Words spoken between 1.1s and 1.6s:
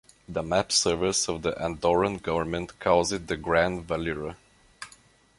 of the